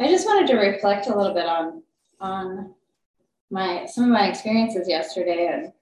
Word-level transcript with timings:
I 0.00 0.08
just 0.08 0.26
wanted 0.26 0.46
to 0.46 0.56
reflect 0.56 1.08
a 1.08 1.16
little 1.16 1.34
bit 1.34 1.44
on 1.44 1.82
on 2.20 2.74
my 3.50 3.84
some 3.84 4.04
of 4.04 4.10
my 4.10 4.28
experiences 4.28 4.88
yesterday, 4.88 5.50
and 5.52 5.72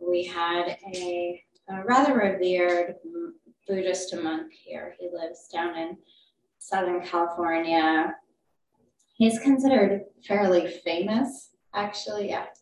we 0.00 0.24
had 0.24 0.76
a, 0.92 1.40
a 1.68 1.84
rather 1.84 2.14
revered 2.14 2.96
Buddhist 3.68 4.12
monk 4.16 4.52
here. 4.52 4.96
He 4.98 5.08
lives 5.12 5.46
down 5.52 5.76
in 5.76 5.98
Southern 6.58 7.00
California. 7.02 8.16
He's 9.14 9.38
considered 9.38 10.06
fairly 10.26 10.66
famous, 10.84 11.50
actually, 11.74 12.30
yeah. 12.30 12.46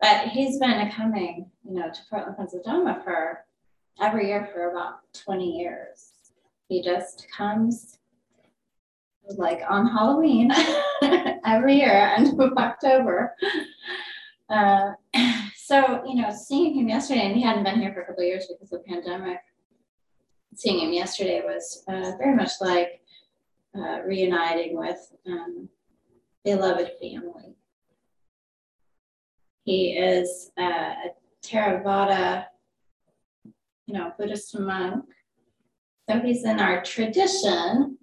but 0.00 0.28
he's 0.28 0.58
been 0.58 0.90
coming, 0.92 1.50
you 1.62 1.74
know, 1.74 1.90
to 1.90 2.00
Portland, 2.08 2.38
Pennsylvania 2.38 3.02
for 3.04 3.44
every 4.00 4.28
year 4.28 4.48
for 4.50 4.70
about 4.70 5.00
20 5.12 5.58
years. 5.58 6.12
He 6.68 6.82
just 6.82 7.26
comes 7.34 7.97
like 9.36 9.60
on 9.68 9.86
Halloween 9.86 10.50
every 11.44 11.76
year, 11.76 12.14
of 12.16 12.52
October. 12.56 13.34
Uh, 14.48 14.92
so, 15.56 16.02
you 16.06 16.14
know, 16.14 16.30
seeing 16.30 16.74
him 16.74 16.88
yesterday, 16.88 17.26
and 17.26 17.36
he 17.36 17.42
hadn't 17.42 17.64
been 17.64 17.80
here 17.80 17.92
for 17.92 18.00
a 18.00 18.06
couple 18.06 18.24
years 18.24 18.46
because 18.46 18.72
of 18.72 18.82
the 18.82 18.88
pandemic. 18.88 19.38
Seeing 20.54 20.80
him 20.80 20.92
yesterday 20.92 21.42
was 21.44 21.84
uh, 21.88 22.12
very 22.18 22.34
much 22.34 22.52
like 22.60 23.02
uh, 23.76 24.00
reuniting 24.04 24.78
with 24.78 25.12
um, 25.26 25.68
beloved 26.44 26.92
family. 27.00 27.54
He 29.64 29.98
is 29.98 30.50
uh, 30.58 30.62
a 30.62 31.10
Theravada, 31.44 32.46
you 33.86 33.94
know, 33.94 34.12
Buddhist 34.18 34.58
monk. 34.58 35.04
So 36.08 36.20
he's 36.20 36.44
in 36.44 36.58
our 36.58 36.82
tradition, 36.82 37.98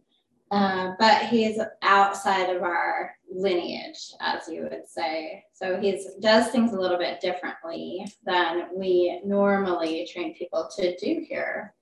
uh, 0.51 0.91
but 0.99 1.25
he's 1.25 1.59
outside 1.81 2.55
of 2.55 2.61
our 2.61 3.15
lineage, 3.31 4.13
as 4.21 4.47
you 4.47 4.63
would 4.63 4.87
say. 4.87 5.43
So 5.53 5.79
he 5.79 5.99
does 6.19 6.49
things 6.49 6.73
a 6.73 6.79
little 6.79 6.97
bit 6.97 7.19
differently 7.19 8.05
than 8.25 8.67
we 8.75 9.21
normally 9.25 10.07
train 10.11 10.35
people 10.35 10.69
to 10.77 10.95
do 10.97 11.25
here. 11.27 11.73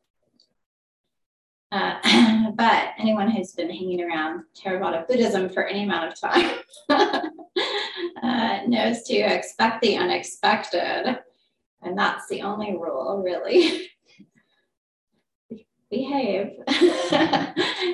Uh, 1.72 2.52
but 2.56 2.90
anyone 3.00 3.30
who's 3.30 3.54
been 3.54 3.70
hanging 3.70 4.04
around 4.04 4.44
Theravada 4.56 5.08
Buddhism 5.08 5.50
for 5.50 5.66
any 5.66 5.84
amount 5.84 6.14
of 6.14 6.20
time 6.20 6.60
uh, 8.24 8.60
knows 8.68 9.04
to 9.04 9.16
expect 9.16 9.82
the 9.82 9.98
unexpected. 9.98 11.20
And 11.82 11.98
that's 11.98 12.28
the 12.30 12.44
only 12.44 12.74
rule, 12.74 13.22
really. 13.24 13.90
Behave 15.94 16.54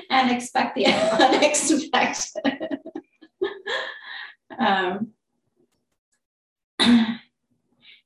and 0.08 0.30
expect 0.30 0.74
the 0.74 0.86
unexpected. 0.86 2.78
um, 4.58 5.08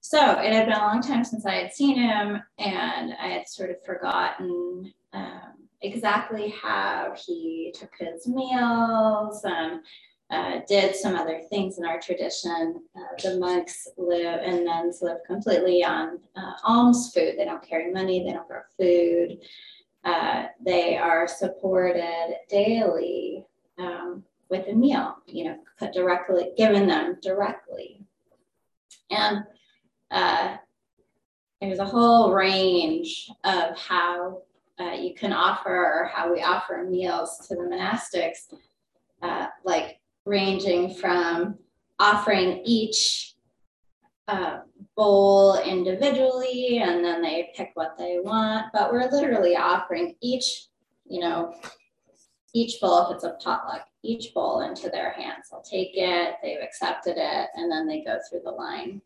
so 0.01 0.31
it 0.41 0.53
had 0.53 0.67
been 0.67 0.75
a 0.75 0.78
long 0.78 1.01
time 1.01 1.23
since 1.23 1.47
I 1.47 1.55
had 1.55 1.73
seen 1.73 1.97
him, 1.97 2.42
and 2.59 3.14
I 3.23 3.28
had 3.28 3.48
sort 3.48 3.70
of 3.70 3.84
forgotten 3.84 4.92
um, 5.12 5.69
exactly 5.81 6.53
how 6.61 7.14
he 7.25 7.73
took 7.79 7.92
his 7.97 8.27
meals 8.27 9.45
and 9.45 9.81
uh, 10.31 10.58
did 10.67 10.97
some 10.97 11.14
other 11.14 11.41
things 11.51 11.79
in 11.79 11.86
our 11.86 12.01
tradition. 12.01 12.83
Uh, 12.97 13.23
the 13.23 13.39
monks 13.39 13.86
live 13.97 14.41
and 14.42 14.64
nuns 14.64 15.03
live 15.03 15.19
completely 15.25 15.84
on 15.84 16.19
uh, 16.34 16.55
alms 16.64 17.12
food. 17.14 17.34
They 17.39 17.45
don't 17.45 17.62
carry 17.62 17.92
money, 17.92 18.25
they 18.25 18.33
don't 18.33 18.48
grow 18.48 18.62
food. 18.77 19.39
Uh, 20.05 20.47
they 20.65 20.97
are 20.97 21.27
supported 21.27 22.37
daily 22.49 23.45
um, 23.79 24.23
with 24.51 24.69
a 24.69 24.73
meal, 24.73 25.17
you 25.27 25.45
know, 25.45 25.57
put 25.79 25.93
directly, 25.93 26.51
given 26.57 26.87
them 26.87 27.17
directly. 27.23 28.01
And 29.11 29.45
uh, 30.11 30.57
there's 31.61 31.79
a 31.79 31.85
whole 31.85 32.33
range 32.33 33.31
of 33.45 33.77
how 33.79 34.43
uh, 34.79 34.93
you 34.93 35.14
can 35.14 35.33
offer 35.33 35.75
or 35.75 36.11
how 36.13 36.33
we 36.33 36.43
offer 36.43 36.87
meals 36.89 37.47
to 37.48 37.55
the 37.55 37.63
monastics, 37.63 38.53
uh, 39.23 39.47
like 39.64 40.01
ranging 40.27 40.95
from 40.95 41.59
offering 41.98 42.61
each 42.64 43.33
uh, 44.29 44.58
bowl 44.96 45.61
individually 45.62 46.79
and 46.79 47.05
then 47.05 47.20
they 47.20 47.51
pick 47.55 47.70
what 47.74 47.96
they 47.98 48.18
want, 48.23 48.67
but 48.73 48.92
we're 48.92 49.11
literally 49.11 49.57
offering 49.57 50.14
each, 50.20 50.68
you 51.07 51.20
know, 51.20 51.55
each 52.55 52.80
bowl, 52.80 53.07
if 53.07 53.17
it's 53.17 53.24
a 53.24 53.36
potluck, 53.42 53.86
each 54.02 54.33
bowl 54.33 54.61
into 54.61 54.89
their 54.89 55.11
hands. 55.13 55.48
They'll 55.51 55.63
take 55.63 55.90
it, 55.95 56.36
they've 56.42 56.63
accepted 56.63 57.17
it, 57.17 57.48
and 57.55 57.70
then 57.70 57.86
they 57.86 58.02
go 58.05 58.18
through 58.29 58.42
the 58.45 58.51
line. 58.51 59.02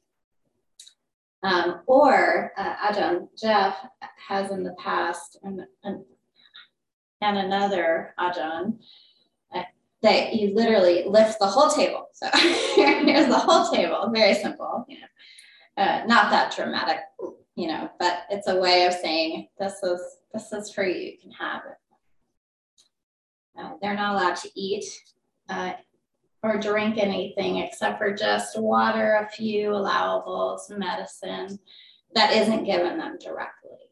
Um, 1.42 1.80
or 1.86 2.52
uh, 2.58 3.20
Jeff 3.40 3.76
has 4.28 4.50
in 4.50 4.64
the 4.64 4.74
past, 4.78 5.38
and, 5.42 5.60
and, 5.84 6.04
and 7.22 7.38
another 7.38 8.14
Ajahn, 8.18 8.78
that 10.03 10.34
you 10.34 10.54
literally 10.54 11.04
lift 11.06 11.38
the 11.38 11.47
whole 11.47 11.70
table. 11.70 12.09
So 12.12 12.28
here's 12.34 13.28
the 13.28 13.38
whole 13.38 13.70
table, 13.70 14.10
very 14.14 14.34
simple, 14.34 14.84
you 14.88 14.98
know, 15.00 15.82
uh, 15.82 16.04
not 16.06 16.31
that 16.31 16.54
dramatic, 16.54 16.98
you 17.56 17.69
know, 17.69 17.91
but 17.98 18.22
it's 18.31 18.48
a 18.48 18.56
way 18.56 18.87
of 18.87 18.92
saying 18.92 19.48
this 19.58 19.82
is 19.82 20.00
this 20.32 20.53
is 20.53 20.72
for 20.72 20.84
you, 20.84 21.12
you 21.12 21.19
can 21.20 21.32
have 21.32 21.62
it. 21.66 21.76
Uh, 23.58 23.72
they're 23.81 23.94
not 23.94 24.14
allowed 24.14 24.37
to 24.37 24.50
eat 24.54 24.84
uh, 25.48 25.72
or 26.42 26.58
drink 26.58 26.98
anything 26.98 27.58
except 27.58 27.98
for 27.98 28.14
just 28.14 28.60
water, 28.60 29.26
a 29.26 29.28
few 29.31 29.70
allowables, 29.70 30.70
medicine 30.70 31.58
that 32.14 32.32
isn't 32.32 32.64
given 32.64 32.98
them 32.98 33.19
directly. 33.20 33.88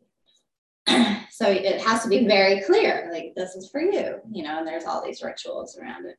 so 1.30 1.50
it 1.50 1.80
has 1.80 2.02
to 2.02 2.08
be 2.08 2.26
very 2.26 2.62
clear, 2.62 3.10
like 3.12 3.34
this 3.36 3.54
is 3.54 3.68
for 3.70 3.80
you, 3.80 4.20
you 4.30 4.42
know, 4.42 4.58
and 4.58 4.66
there's 4.66 4.84
all 4.84 5.04
these 5.04 5.22
rituals 5.22 5.78
around 5.78 6.06
it. 6.06 6.18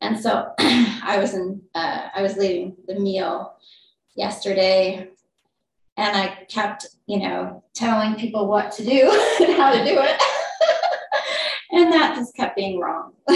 And 0.00 0.18
so 0.18 0.52
I 0.58 1.18
was 1.18 1.34
in, 1.34 1.62
uh, 1.74 2.08
I 2.14 2.22
was 2.22 2.36
leading 2.36 2.76
the 2.86 2.98
meal 2.98 3.54
yesterday 4.16 5.08
and 5.96 6.16
I 6.16 6.44
kept, 6.48 6.86
you 7.06 7.20
know, 7.20 7.62
telling 7.74 8.16
people 8.16 8.48
what 8.48 8.72
to 8.72 8.84
do 8.84 9.10
and 9.40 9.54
how 9.54 9.72
to 9.72 9.84
do 9.84 10.00
it. 10.00 10.22
and 11.72 11.92
that 11.92 12.16
just 12.16 12.34
kept 12.34 12.56
being 12.56 12.80
wrong. 12.80 13.12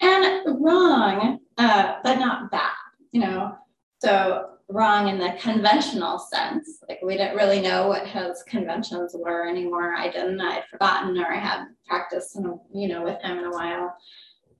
and 0.00 0.60
wrong, 0.60 1.38
uh, 1.56 1.94
but 2.02 2.18
not 2.18 2.50
bad, 2.50 2.72
you 3.12 3.20
know. 3.20 3.56
So 4.00 4.57
wrong 4.68 5.08
in 5.08 5.18
the 5.18 5.34
conventional 5.40 6.18
sense. 6.18 6.82
Like 6.88 7.00
we 7.02 7.16
didn't 7.16 7.36
really 7.36 7.60
know 7.60 7.88
what 7.88 8.06
his 8.06 8.42
conventions 8.44 9.14
were 9.18 9.48
anymore. 9.48 9.94
I 9.94 10.10
didn't. 10.10 10.40
I'd 10.40 10.64
forgotten, 10.70 11.18
or 11.18 11.26
I 11.26 11.38
hadn't 11.38 11.76
practiced, 11.86 12.36
in 12.36 12.58
you 12.72 12.88
know, 12.88 13.02
with 13.02 13.20
him 13.22 13.38
in 13.38 13.44
a 13.44 13.50
while. 13.50 13.96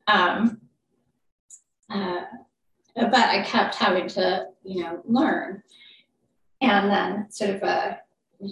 Um, 0.06 0.60
uh, 1.90 2.22
but 2.94 3.14
I 3.14 3.42
kept 3.42 3.74
having 3.74 4.08
to, 4.08 4.46
you 4.64 4.82
know, 4.82 5.00
learn, 5.04 5.62
and 6.60 6.90
then 6.90 7.30
sort 7.30 7.50
of 7.50 7.62
uh, 7.62 7.94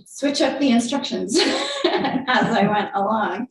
switch 0.05 0.41
up 0.41 0.59
the 0.59 0.71
instructions 0.71 1.39
as 1.85 2.47
I 2.55 2.67
went 2.71 2.91
along. 2.95 3.49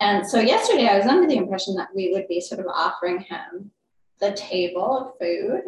And 0.00 0.26
so 0.26 0.40
yesterday 0.40 0.88
I 0.88 0.98
was 0.98 1.06
under 1.06 1.26
the 1.26 1.36
impression 1.36 1.74
that 1.76 1.88
we 1.94 2.12
would 2.12 2.28
be 2.28 2.40
sort 2.40 2.60
of 2.60 2.66
offering 2.66 3.20
him 3.20 3.70
the 4.20 4.32
table 4.32 4.98
of 4.98 5.18
food. 5.18 5.62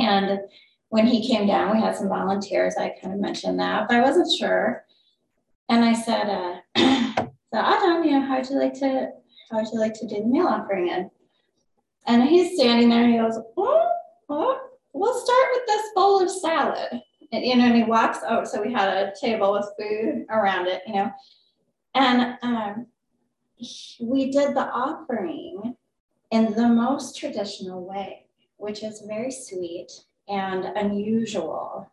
And 0.00 0.40
when 0.88 1.06
he 1.06 1.26
came 1.26 1.46
down, 1.46 1.74
we 1.74 1.82
had 1.82 1.96
some 1.96 2.08
volunteers. 2.08 2.76
I 2.76 2.94
kind 3.00 3.14
of 3.14 3.20
mentioned 3.20 3.60
that, 3.60 3.88
but 3.88 3.96
I 3.96 4.02
wasn't 4.02 4.32
sure. 4.32 4.84
And 5.68 5.84
I 5.84 5.92
said, 5.92 6.28
uh, 6.28 6.60
so 7.52 7.58
Adam, 7.58 8.04
you 8.04 8.12
know, 8.12 8.26
how'd 8.26 8.48
you 8.48 8.58
like 8.58 8.74
to 8.74 9.10
how'd 9.50 9.66
you 9.72 9.78
like 9.78 9.94
to 9.94 10.06
do 10.06 10.20
the 10.20 10.26
meal 10.26 10.46
offering 10.46 10.88
in? 10.88 11.10
And 12.06 12.22
he's 12.22 12.58
standing 12.58 12.88
there 12.88 13.04
and 13.04 13.12
he 13.12 13.18
goes, 13.18 13.38
oh, 13.56 13.90
oh, 14.28 14.68
we'll 14.92 15.20
start 15.20 15.48
with 15.54 15.66
this 15.66 15.86
bowl 15.94 16.22
of 16.22 16.30
salad. 16.30 17.02
And, 17.32 17.44
you 17.44 17.56
know, 17.56 17.66
and 17.66 17.76
he 17.76 17.84
walks 17.84 18.20
out. 18.26 18.48
So 18.48 18.62
we 18.62 18.72
had 18.72 18.88
a 18.88 19.12
table 19.20 19.52
with 19.52 19.70
food 19.78 20.24
around 20.30 20.68
it, 20.68 20.82
you 20.86 20.94
know. 20.94 21.10
And 21.94 22.38
um, 22.42 22.86
we 24.00 24.30
did 24.30 24.54
the 24.54 24.68
offering 24.70 25.76
in 26.30 26.52
the 26.54 26.68
most 26.68 27.18
traditional 27.18 27.84
way, 27.84 28.26
which 28.58 28.82
is 28.82 29.02
very 29.06 29.30
sweet 29.30 29.90
and 30.28 30.64
unusual 30.76 31.90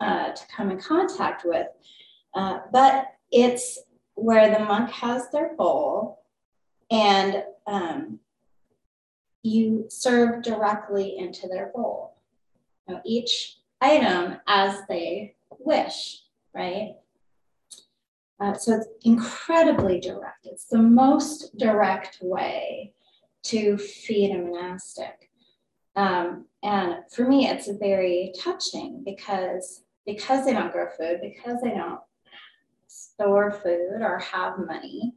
uh, 0.00 0.32
to 0.32 0.42
come 0.54 0.70
in 0.70 0.80
contact 0.80 1.44
with. 1.44 1.66
Uh, 2.34 2.60
but 2.72 3.08
it's 3.30 3.78
where 4.14 4.50
the 4.50 4.64
monk 4.64 4.90
has 4.90 5.30
their 5.30 5.54
bowl 5.54 6.24
and 6.90 7.42
um, 7.66 8.18
you 9.42 9.86
serve 9.88 10.42
directly 10.42 11.18
into 11.18 11.46
their 11.48 11.70
bowl. 11.74 12.16
Now, 12.88 13.00
each 13.04 13.58
item 13.80 14.38
as 14.46 14.80
they 14.88 15.34
wish, 15.58 16.22
right? 16.54 16.96
Uh, 18.40 18.54
so 18.54 18.76
it's 18.76 18.88
incredibly 19.04 20.00
direct. 20.00 20.46
It's 20.46 20.66
the 20.66 20.78
most 20.78 21.56
direct 21.56 22.18
way 22.20 22.92
to 23.44 23.76
feed 23.76 24.34
a 24.34 24.38
monastic. 24.38 25.23
Um, 25.96 26.46
and 26.62 26.96
for 27.10 27.26
me, 27.26 27.48
it's 27.48 27.68
very 27.68 28.32
touching 28.38 29.02
because 29.04 29.82
because 30.06 30.44
they 30.44 30.52
don't 30.52 30.72
grow 30.72 30.86
food, 30.98 31.20
because 31.22 31.60
they 31.62 31.70
don't 31.70 32.00
store 32.88 33.50
food 33.50 34.02
or 34.02 34.18
have 34.18 34.58
money. 34.58 35.14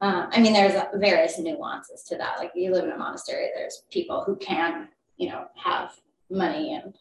Um, 0.00 0.28
I 0.30 0.40
mean, 0.40 0.52
there's 0.52 0.80
various 0.94 1.38
nuances 1.38 2.02
to 2.04 2.16
that. 2.16 2.38
Like 2.38 2.52
you 2.54 2.72
live 2.72 2.84
in 2.84 2.92
a 2.92 2.98
monastery, 2.98 3.48
there's 3.54 3.84
people 3.90 4.22
who 4.24 4.36
can, 4.36 4.88
you 5.16 5.28
know, 5.28 5.46
have 5.56 5.92
money 6.30 6.74
and 6.74 6.94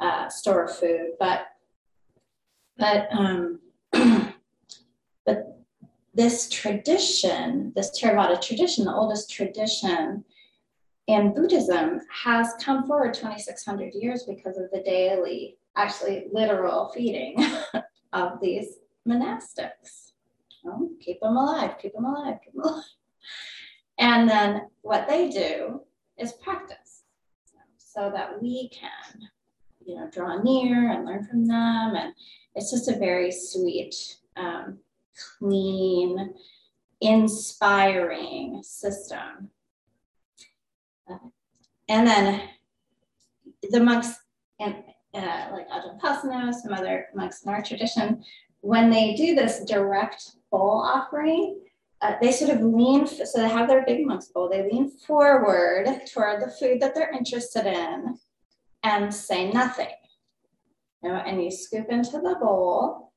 uh, 0.00 0.28
store 0.28 0.68
food, 0.68 1.12
but 1.18 1.46
but 2.78 3.08
um, 3.12 3.60
but 3.92 5.58
this 6.14 6.48
tradition, 6.48 7.72
this 7.76 7.90
Theravada 7.98 8.40
tradition, 8.40 8.86
the 8.86 8.94
oldest 8.94 9.30
tradition 9.30 10.24
in 11.10 11.34
Buddhism, 11.34 12.00
has 12.12 12.54
come 12.62 12.86
forward 12.86 13.14
2,600 13.14 13.94
years 13.94 14.22
because 14.22 14.58
of 14.58 14.70
the 14.70 14.80
daily, 14.82 15.58
actually 15.76 16.28
literal 16.32 16.92
feeding 16.94 17.44
of 18.12 18.40
these 18.40 18.78
monastics. 19.08 20.12
Keep 21.00 21.20
them 21.20 21.36
alive, 21.36 21.74
keep 21.80 21.94
them 21.94 22.04
alive, 22.04 22.38
keep 22.44 22.54
them 22.54 22.62
alive. 22.62 22.84
And 23.98 24.28
then 24.28 24.68
what 24.82 25.08
they 25.08 25.28
do 25.30 25.80
is 26.16 26.32
practice 26.34 27.02
so 27.76 28.10
that 28.14 28.40
we 28.40 28.68
can, 28.68 29.28
you 29.84 29.96
know, 29.96 30.08
draw 30.12 30.40
near 30.40 30.92
and 30.92 31.04
learn 31.04 31.24
from 31.24 31.44
them. 31.44 31.96
And 31.96 32.14
it's 32.54 32.70
just 32.70 32.88
a 32.88 32.98
very 32.98 33.32
sweet, 33.32 33.94
um, 34.36 34.78
clean, 35.38 36.34
inspiring 37.00 38.62
system. 38.62 39.50
And 41.88 42.06
then 42.06 42.42
the 43.70 43.80
monks, 43.80 44.12
and 44.58 44.76
uh, 45.14 45.48
like 45.52 45.68
Ajahn 45.68 46.00
Pasanno, 46.00 46.52
some 46.52 46.72
other 46.72 47.08
monks 47.14 47.42
in 47.42 47.52
our 47.52 47.62
tradition, 47.62 48.22
when 48.60 48.90
they 48.90 49.14
do 49.14 49.34
this 49.34 49.64
direct 49.64 50.32
bowl 50.50 50.82
offering, 50.84 51.60
uh, 52.02 52.14
they 52.20 52.32
sort 52.32 52.50
of 52.50 52.62
lean, 52.62 53.06
so 53.06 53.24
they 53.36 53.48
have 53.48 53.68
their 53.68 53.84
big 53.84 54.06
monk's 54.06 54.28
bowl, 54.28 54.48
they 54.48 54.62
lean 54.70 54.90
forward 54.90 55.86
toward 56.12 56.40
the 56.40 56.50
food 56.50 56.80
that 56.80 56.94
they're 56.94 57.12
interested 57.12 57.66
in 57.66 58.16
and 58.82 59.14
say 59.14 59.50
nothing. 59.50 59.88
You 61.02 61.10
know, 61.10 61.16
and 61.16 61.42
you 61.42 61.50
scoop 61.50 61.86
into 61.90 62.12
the 62.12 62.36
bowl. 62.40 63.12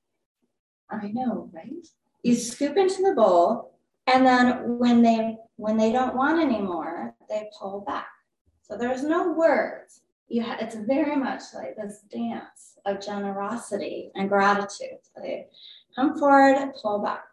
I 0.89 1.11
know, 1.11 1.49
right? 1.53 1.85
You 2.23 2.35
scoop 2.35 2.77
into 2.77 3.01
the 3.03 3.13
bowl, 3.15 3.77
and 4.07 4.25
then 4.25 4.77
when 4.77 5.01
they 5.01 5.37
when 5.55 5.77
they 5.77 5.91
don't 5.91 6.15
want 6.15 6.41
anymore, 6.41 7.15
they 7.33 7.49
pull 7.59 7.81
back. 7.81 8.07
So 8.61 8.77
there's 8.77 9.03
no 9.03 9.33
words. 9.33 10.01
You 10.27 10.43
ha- 10.43 10.57
it's 10.59 10.75
very 10.75 11.15
much 11.15 11.41
like 11.53 11.75
this 11.75 12.01
dance 12.11 12.77
of 12.85 13.05
generosity 13.05 14.11
and 14.15 14.29
gratitude. 14.29 14.99
They 15.15 15.47
come 15.95 16.17
forward, 16.17 16.73
pull 16.81 16.99
back, 16.99 17.23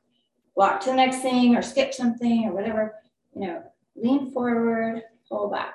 walk 0.56 0.80
to 0.80 0.90
the 0.90 0.96
next 0.96 1.18
thing, 1.18 1.54
or 1.54 1.62
skip 1.62 1.94
something, 1.94 2.46
or 2.46 2.52
whatever. 2.52 2.94
You 3.34 3.46
know, 3.46 3.62
lean 3.94 4.32
forward, 4.32 5.02
pull 5.28 5.50
back. 5.50 5.74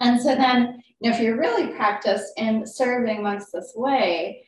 And 0.00 0.20
so 0.20 0.34
then, 0.34 0.82
you 1.00 1.10
know, 1.10 1.16
if 1.16 1.22
you're 1.22 1.38
really 1.38 1.68
practiced 1.74 2.32
in 2.36 2.66
serving 2.66 3.22
monks 3.22 3.50
this 3.50 3.72
way, 3.76 4.46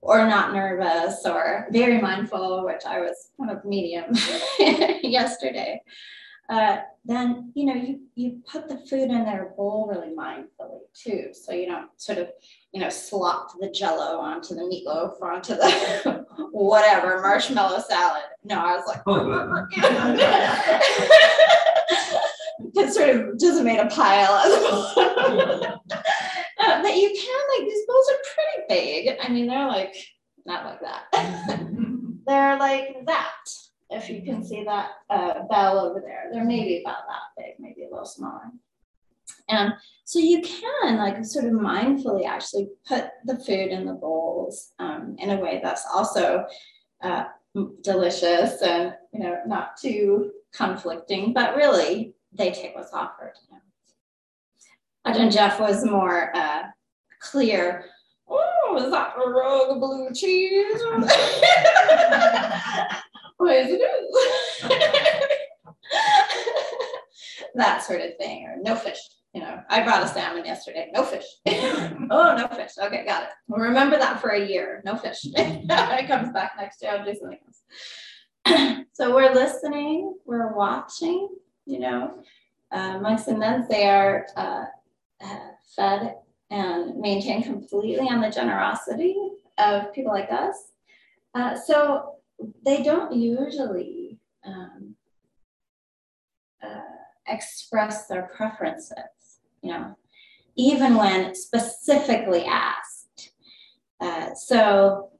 or 0.00 0.26
not 0.26 0.52
nervous, 0.52 1.24
or 1.24 1.68
very 1.70 2.00
mindful, 2.00 2.64
which 2.64 2.84
I 2.84 3.00
was 3.00 3.30
kind 3.38 3.50
of 3.50 3.64
medium 3.64 4.06
yesterday, 4.58 5.80
uh, 6.52 6.82
then 7.06 7.50
you 7.54 7.64
know 7.64 7.74
you 7.74 8.00
you 8.14 8.42
put 8.46 8.68
the 8.68 8.76
food 8.86 9.10
in 9.10 9.24
their 9.24 9.54
bowl 9.56 9.88
really 9.90 10.14
mindfully 10.14 10.80
too, 10.92 11.30
so 11.32 11.52
you 11.52 11.66
don't 11.66 11.88
sort 11.96 12.18
of 12.18 12.28
you 12.72 12.80
know 12.80 12.90
slop 12.90 13.48
the 13.58 13.70
Jello 13.70 14.18
onto 14.18 14.54
the 14.54 14.60
meatloaf 14.60 15.14
or 15.18 15.32
onto 15.32 15.54
the 15.54 16.26
whatever 16.52 17.22
marshmallow 17.22 17.82
salad. 17.88 18.24
No, 18.44 18.56
I 18.56 18.76
was 18.76 18.84
like, 18.86 19.00
it 22.74 22.92
sort 22.92 23.08
of 23.08 23.40
just 23.40 23.62
made 23.64 23.80
a 23.80 23.86
pile 23.86 24.34
of 24.34 24.52
uh, 24.98 26.82
but 26.82 26.96
you 26.96 27.08
can 27.08 27.40
like 27.56 27.66
these 27.66 27.86
bowls 27.88 28.10
are 28.10 28.20
pretty 28.34 28.66
big. 28.68 29.16
I 29.22 29.28
mean, 29.30 29.46
they're 29.46 29.68
like 29.68 29.94
not 30.44 30.66
like 30.66 30.80
that. 30.82 31.04
they're 32.26 32.58
like 32.58 33.06
that 33.06 33.32
if 33.92 34.08
you 34.08 34.22
can 34.22 34.44
see 34.44 34.64
that 34.64 34.90
uh, 35.10 35.42
bell 35.48 35.78
over 35.78 36.00
there, 36.00 36.28
they're 36.32 36.44
maybe 36.44 36.80
about 36.80 37.04
that 37.08 37.20
big, 37.36 37.54
maybe 37.58 37.84
a 37.84 37.90
little 37.90 38.06
smaller. 38.06 38.50
And 39.48 39.74
so 40.04 40.18
you 40.18 40.40
can 40.42 40.96
like 40.96 41.24
sort 41.24 41.44
of 41.44 41.52
mindfully 41.52 42.26
actually 42.26 42.68
put 42.86 43.10
the 43.24 43.36
food 43.38 43.70
in 43.70 43.86
the 43.86 43.92
bowls 43.92 44.72
um, 44.78 45.16
in 45.18 45.30
a 45.30 45.36
way 45.36 45.60
that's 45.62 45.86
also 45.92 46.44
uh, 47.02 47.24
delicious 47.82 48.62
and 48.62 48.94
you 49.12 49.20
know 49.20 49.38
not 49.46 49.76
too 49.76 50.32
conflicting, 50.52 51.32
but 51.32 51.56
really 51.56 52.14
they 52.32 52.50
take 52.50 52.74
what's 52.74 52.92
offered. 52.92 53.34
You 53.48 53.56
know. 53.56 53.60
Ajahn 55.12 55.32
Jeff 55.32 55.60
was 55.60 55.84
more 55.84 56.34
uh, 56.36 56.62
clear. 57.20 57.86
Oh, 58.28 58.78
is 58.78 58.90
that 58.90 59.14
a 59.18 59.70
of 59.70 59.80
blue 59.80 60.08
cheese? 60.14 60.80
It 63.46 63.80
is. 63.80 64.62
that 67.54 67.82
sort 67.82 68.00
of 68.00 68.16
thing, 68.16 68.46
or 68.46 68.56
no 68.62 68.76
fish. 68.76 68.98
You 69.34 69.40
know, 69.40 69.62
I 69.70 69.82
brought 69.82 70.02
a 70.02 70.08
salmon 70.08 70.44
yesterday. 70.44 70.90
No 70.92 71.04
fish. 71.04 71.24
oh, 71.46 72.34
no 72.36 72.48
fish. 72.54 72.72
Okay, 72.78 73.04
got 73.06 73.24
it. 73.24 73.28
We'll 73.48 73.60
remember 73.60 73.98
that 73.98 74.20
for 74.20 74.30
a 74.30 74.46
year. 74.46 74.82
No 74.84 74.96
fish. 74.96 75.20
it 75.24 76.06
comes 76.06 76.32
back 76.32 76.52
next 76.58 76.82
year. 76.82 76.92
I'll 76.92 77.04
do 77.04 77.14
something 77.18 77.38
else. 77.46 77.62
so 78.92 79.14
we're 79.14 79.32
listening. 79.32 80.14
We're 80.26 80.54
watching. 80.54 81.28
You 81.64 81.78
know, 81.78 82.22
uh, 82.72 82.98
monks 82.98 83.28
and 83.28 83.38
nuns 83.38 83.68
they 83.68 83.88
are 83.88 84.26
uh, 84.36 84.64
uh, 85.24 85.38
fed 85.76 86.16
and 86.50 86.98
maintained 86.98 87.44
completely 87.44 88.08
on 88.08 88.20
the 88.20 88.30
generosity 88.30 89.16
of 89.58 89.92
people 89.94 90.12
like 90.12 90.30
us. 90.30 90.56
Uh, 91.34 91.58
so 91.58 92.16
they 92.64 92.82
don't 92.82 93.14
usually 93.14 94.18
um, 94.44 94.96
uh, 96.62 96.80
express 97.26 98.06
their 98.06 98.30
preferences, 98.36 99.40
you 99.62 99.72
know, 99.72 99.96
even 100.56 100.96
when 100.96 101.34
specifically 101.34 102.44
asked. 102.44 103.32
Uh, 104.00 104.34
so 104.34 105.10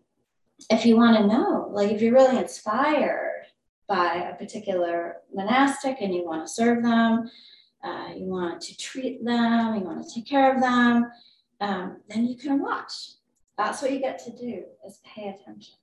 if 0.71 0.85
you 0.85 0.97
want 0.97 1.17
to 1.17 1.27
know, 1.27 1.69
like 1.73 1.91
if 1.91 2.03
you're 2.03 2.15
really 2.15 2.39
inspired 2.39 3.47
by 3.89 4.15
a 4.15 4.35
particular 4.37 5.17
monastic 5.33 5.99
and 6.01 6.15
you 6.15 6.25
want 6.25 6.47
to 6.47 6.53
serve 6.53 6.83
them, 6.83 7.31
uh, 7.85 8.09
you 8.17 8.27
want 8.27 8.61
to 8.61 8.77
treat 8.77 9.25
them, 9.25 9.75
you 9.75 9.81
want 9.83 10.07
to 10.07 10.15
take 10.15 10.27
care 10.27 10.55
of 10.55 10.61
them, 10.61 11.11
um, 11.61 11.97
then 12.09 12.27
you 12.27 12.37
can 12.37 12.61
watch. 12.61 13.15
That's 13.59 13.83
what 13.83 13.93
you 13.93 14.01
get 14.01 14.23
to 14.25 14.31
do 14.31 14.65
is 14.87 15.01
pay 15.05 15.29
attention 15.29 15.75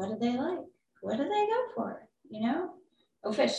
what 0.00 0.08
do 0.08 0.16
they 0.18 0.34
like? 0.34 0.64
What 1.02 1.18
do 1.18 1.24
they 1.24 1.46
go 1.46 1.62
for? 1.74 2.08
You 2.30 2.46
know? 2.46 2.70
Oh, 3.22 3.32
fish, 3.32 3.52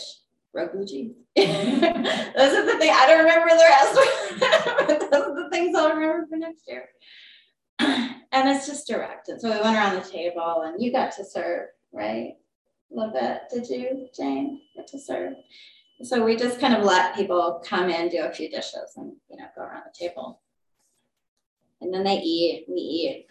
rogu 0.56 0.88
cheese. 0.88 1.12
those 1.36 1.46
are 1.46 2.66
the 2.66 2.78
things 2.80 2.96
I 2.96 3.06
don't 3.06 3.24
remember 3.24 3.48
the 3.50 3.68
rest, 3.70 4.78
but 4.88 5.10
those 5.12 5.28
are 5.28 5.44
the 5.44 5.50
things 5.52 5.76
I'll 5.76 5.94
remember 5.94 6.26
for 6.28 6.36
next 6.36 6.64
year. 6.66 6.88
and 7.78 8.48
it's 8.48 8.66
just 8.66 8.88
directed. 8.88 9.40
So 9.40 9.52
we 9.52 9.60
went 9.60 9.76
around 9.76 9.94
the 9.94 10.10
table 10.10 10.64
and 10.66 10.82
you 10.82 10.90
got 10.90 11.12
to 11.12 11.24
serve, 11.24 11.68
right? 11.92 12.32
A 12.90 12.94
little. 12.94 13.38
Did 13.54 13.68
you, 13.68 14.08
Jane, 14.12 14.62
get 14.74 14.88
to 14.88 14.98
serve? 14.98 15.34
So 16.02 16.24
we 16.24 16.34
just 16.34 16.58
kind 16.58 16.74
of 16.74 16.82
let 16.82 17.14
people 17.14 17.62
come 17.64 17.88
in, 17.88 18.08
do 18.08 18.24
a 18.24 18.32
few 18.32 18.50
dishes, 18.50 18.94
and 18.96 19.12
you 19.30 19.36
know, 19.36 19.46
go 19.54 19.62
around 19.62 19.84
the 19.86 20.08
table. 20.08 20.40
And 21.80 21.94
then 21.94 22.02
they 22.02 22.16
eat, 22.16 22.64
we 22.68 22.80
eat. 22.80 23.26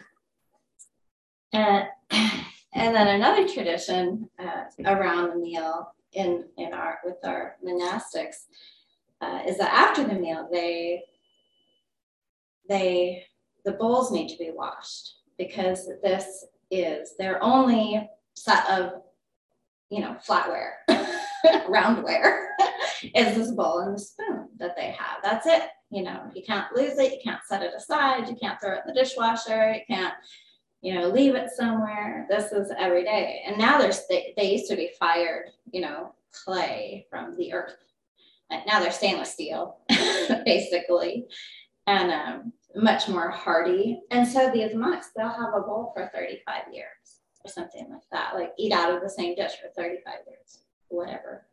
And 1.52 1.88
and 2.74 2.94
then 2.94 3.08
another 3.08 3.46
tradition 3.48 4.28
uh, 4.38 4.64
around 4.86 5.30
the 5.30 5.36
meal 5.36 5.94
in, 6.12 6.44
in 6.56 6.72
our 6.72 6.98
with 7.04 7.16
our 7.24 7.56
monastics 7.64 8.46
uh, 9.20 9.40
is 9.46 9.58
that 9.58 9.72
after 9.72 10.04
the 10.04 10.14
meal 10.14 10.48
they 10.50 11.02
they 12.68 13.24
the 13.64 13.72
bowls 13.72 14.10
need 14.10 14.28
to 14.28 14.38
be 14.38 14.50
washed 14.52 15.16
because 15.38 15.88
this 16.02 16.44
is 16.70 17.14
their 17.18 17.42
only 17.42 18.08
set 18.34 18.68
of 18.70 19.02
you 19.90 20.00
know 20.00 20.16
flatware 20.26 20.72
roundware 21.68 22.46
is 23.14 23.36
this 23.36 23.50
bowl 23.52 23.80
and 23.80 23.94
the 23.94 24.00
spoon 24.00 24.48
that 24.58 24.76
they 24.76 24.90
have. 24.98 25.18
That's 25.22 25.46
it. 25.46 25.62
You 25.90 26.02
know 26.02 26.22
you 26.34 26.42
can't 26.42 26.74
lose 26.74 26.98
it. 26.98 27.12
You 27.12 27.18
can't 27.22 27.44
set 27.46 27.62
it 27.62 27.72
aside. 27.76 28.28
You 28.28 28.36
can't 28.36 28.60
throw 28.60 28.74
it 28.74 28.82
in 28.86 28.94
the 28.94 29.00
dishwasher. 29.00 29.72
You 29.72 29.80
can't 29.88 30.14
you 30.82 30.94
know, 30.94 31.08
leave 31.08 31.36
it 31.36 31.50
somewhere. 31.56 32.26
This 32.28 32.50
is 32.50 32.72
every 32.76 33.04
day. 33.04 33.42
And 33.46 33.56
now 33.56 33.78
there's, 33.78 34.02
they, 34.08 34.34
they 34.36 34.52
used 34.52 34.68
to 34.68 34.76
be 34.76 34.90
fired, 34.98 35.50
you 35.72 35.80
know, 35.80 36.14
clay 36.32 37.06
from 37.08 37.36
the 37.36 37.52
earth. 37.52 37.76
And 38.50 38.62
now 38.66 38.80
they're 38.80 38.90
stainless 38.92 39.32
steel, 39.32 39.78
basically, 40.44 41.26
and 41.86 42.10
um, 42.10 42.52
much 42.74 43.08
more 43.08 43.30
hardy. 43.30 44.02
And 44.10 44.26
so 44.26 44.50
these 44.50 44.74
monks, 44.74 45.10
they'll 45.16 45.28
have 45.28 45.54
a 45.54 45.60
bowl 45.60 45.92
for 45.94 46.10
35 46.12 46.64
years 46.72 47.20
or 47.44 47.50
something 47.50 47.88
like 47.88 48.02
that, 48.10 48.34
like 48.34 48.52
eat 48.58 48.72
out 48.72 48.94
of 48.94 49.02
the 49.02 49.08
same 49.08 49.36
dish 49.36 49.52
for 49.52 49.68
35 49.74 50.14
years, 50.28 50.58
whatever. 50.88 51.46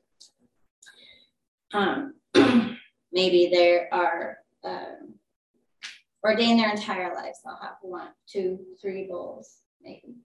Um, 1.73 2.15
maybe 3.13 3.49
there 3.51 3.89
are 3.93 4.39
um, 4.63 4.98
ordained 6.23 6.59
their 6.59 6.71
entire 6.71 7.15
lives. 7.15 7.39
They'll 7.43 7.57
have 7.61 7.77
one, 7.81 8.09
two, 8.27 8.59
three 8.81 9.07
bowls, 9.07 9.59
maybe. 9.81 10.15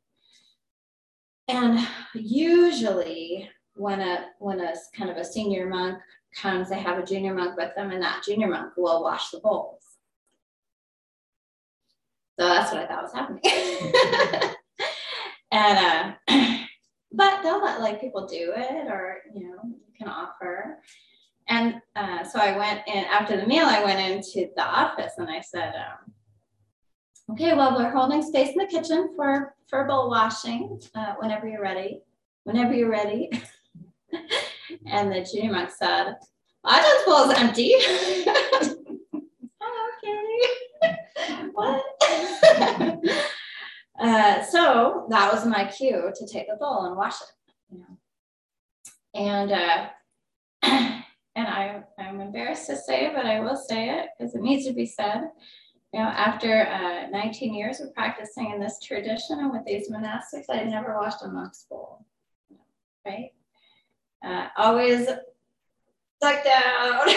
And 1.48 1.86
usually, 2.14 3.50
when 3.74 4.00
a 4.00 4.26
when 4.38 4.60
a 4.60 4.74
kind 4.96 5.10
of 5.10 5.16
a 5.16 5.24
senior 5.24 5.68
monk 5.68 5.98
comes, 6.34 6.68
they 6.68 6.78
have 6.78 6.98
a 6.98 7.06
junior 7.06 7.34
monk 7.34 7.56
with 7.56 7.74
them, 7.74 7.90
and 7.90 8.02
that 8.02 8.22
junior 8.24 8.48
monk 8.48 8.76
will 8.76 9.02
wash 9.02 9.30
the 9.30 9.40
bowls. 9.40 9.82
So 12.38 12.48
that's 12.48 12.72
what 12.72 12.82
I 12.82 12.86
thought 12.86 13.02
was 13.02 13.12
happening. 13.12 13.42
and 15.52 16.14
uh, 16.28 16.28
but 17.12 17.42
they'll 17.42 17.62
let 17.62 17.80
like 17.80 18.00
people 18.00 18.26
do 18.26 18.52
it, 18.56 18.88
or 18.88 19.18
you 19.34 19.48
know, 19.48 19.58
you 19.64 19.92
can 19.96 20.08
offer. 20.08 20.78
And 21.48 21.80
uh, 21.94 22.24
so 22.24 22.38
I 22.38 22.56
went 22.56 22.82
in 22.86 23.04
after 23.04 23.36
the 23.36 23.46
meal, 23.46 23.66
I 23.66 23.84
went 23.84 24.00
into 24.00 24.48
the 24.56 24.64
office 24.64 25.12
and 25.18 25.28
I 25.28 25.40
said, 25.40 25.74
um, 25.74 26.12
okay, 27.32 27.54
well, 27.54 27.76
we're 27.76 27.90
holding 27.90 28.22
space 28.22 28.50
in 28.50 28.58
the 28.58 28.66
kitchen 28.66 29.10
for, 29.14 29.54
for 29.68 29.84
bowl 29.84 30.08
washing 30.08 30.80
uh, 30.94 31.14
whenever 31.18 31.46
you're 31.46 31.60
ready, 31.62 32.00
whenever 32.44 32.72
you're 32.72 32.90
ready. 32.90 33.30
and 34.86 35.12
the 35.12 35.28
junior 35.30 35.52
monk 35.52 35.70
said, 35.70 36.16
I 36.64 36.80
just 36.80 37.06
bowl 37.06 37.30
is 37.30 37.38
empty. 37.38 37.74
okay. 40.02 40.18
what? 41.52 41.84
uh, 44.00 44.42
so 44.44 45.06
that 45.10 45.32
was 45.32 45.46
my 45.46 45.66
cue 45.66 46.10
to 46.14 46.26
take 46.26 46.48
the 46.48 46.56
bowl 46.56 46.86
and 46.86 46.96
wash 46.96 47.20
it. 47.20 47.28
You 47.70 47.78
know. 47.80 47.98
And 49.14 49.52
uh, 49.52 49.88
and 51.36 51.48
I, 51.48 51.82
I'm 51.98 52.20
embarrassed 52.20 52.66
to 52.66 52.76
say, 52.76 53.10
but 53.14 53.26
I 53.26 53.40
will 53.40 53.56
say 53.56 53.90
it 53.90 54.10
because 54.18 54.34
it 54.34 54.42
needs 54.42 54.66
to 54.66 54.72
be 54.72 54.86
said. 54.86 55.30
You 55.92 56.00
know, 56.00 56.06
after 56.06 56.66
uh, 56.66 57.08
19 57.10 57.54
years 57.54 57.80
of 57.80 57.94
practicing 57.94 58.50
in 58.50 58.60
this 58.60 58.80
tradition 58.80 59.38
and 59.38 59.52
with 59.52 59.64
these 59.64 59.90
monastics, 59.90 60.46
I 60.50 60.64
never 60.64 60.96
washed 60.96 61.22
a 61.24 61.28
monk's 61.28 61.66
bowl, 61.68 62.04
right? 63.06 63.30
Uh, 64.24 64.48
always 64.56 65.08
ducked 66.20 66.46
out 66.46 67.08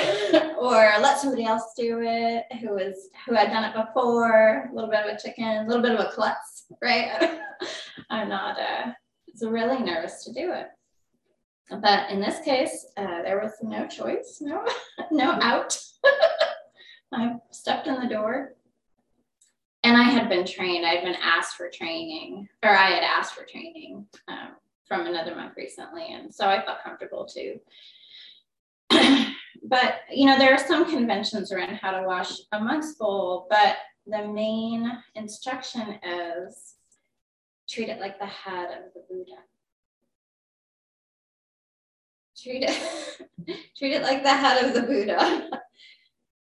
or 0.59 0.73
let 1.01 1.19
somebody 1.19 1.45
else 1.45 1.73
do 1.77 2.01
it 2.01 2.43
who 2.59 2.69
was 2.69 3.09
who 3.25 3.33
had 3.33 3.49
done 3.49 3.63
it 3.63 3.73
before, 3.73 4.69
a 4.69 4.75
little 4.75 4.89
bit 4.89 5.05
of 5.05 5.15
a 5.15 5.19
chicken, 5.19 5.45
a 5.45 5.65
little 5.67 5.81
bit 5.81 5.93
of 5.93 5.99
a 5.99 6.11
klutz, 6.11 6.65
right? 6.81 7.39
I'm 8.09 8.29
not 8.29 8.59
uh, 8.59 8.91
so 9.35 9.49
really 9.49 9.79
nervous 9.79 10.23
to 10.25 10.33
do 10.33 10.51
it. 10.51 10.67
But 11.69 12.09
in 12.09 12.21
this 12.21 12.39
case, 12.45 12.87
uh, 12.95 13.21
there 13.23 13.41
was 13.41 13.53
no 13.61 13.87
choice, 13.87 14.37
no, 14.41 14.65
no 15.11 15.31
out. 15.41 15.77
I 17.13 17.35
stepped 17.51 17.87
in 17.87 17.99
the 17.99 18.07
door 18.07 18.53
and 19.83 19.95
I 19.95 20.03
had 20.03 20.29
been 20.29 20.45
trained. 20.45 20.85
I 20.85 20.95
had 20.95 21.03
been 21.03 21.17
asked 21.21 21.55
for 21.55 21.69
training, 21.69 22.47
or 22.63 22.69
I 22.69 22.91
had 22.91 23.03
asked 23.03 23.33
for 23.33 23.45
training 23.45 24.05
um, 24.27 24.55
from 24.87 25.05
another 25.05 25.35
monk 25.35 25.53
recently. 25.55 26.13
And 26.13 26.33
so 26.33 26.47
I 26.47 26.63
felt 26.65 26.83
comfortable 26.83 27.25
too. 27.25 27.59
but, 29.63 30.01
you 30.11 30.25
know, 30.25 30.37
there 30.37 30.53
are 30.53 30.57
some 30.57 30.89
conventions 30.89 31.51
around 31.51 31.75
how 31.75 31.91
to 31.91 32.07
wash 32.07 32.31
a 32.51 32.59
monk's 32.59 32.95
bowl, 32.95 33.47
but 33.49 33.77
the 34.05 34.27
main 34.27 34.91
instruction 35.15 35.99
is 36.03 36.75
treat 37.69 37.89
it 37.89 37.99
like 37.99 38.19
the 38.19 38.25
head 38.25 38.69
of 38.69 38.93
the 38.93 39.03
Buddha 39.09 39.41
treat 42.47 42.63
it 42.63 43.57
treat 43.77 43.93
it 43.93 44.01
like 44.01 44.23
the 44.23 44.33
head 44.33 44.63
of 44.63 44.73
the 44.73 44.81
Buddha. 44.81 45.49